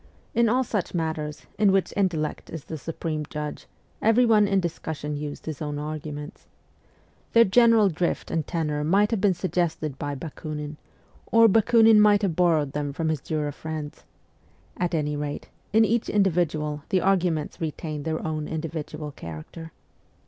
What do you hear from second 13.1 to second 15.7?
Jura friends at any rate,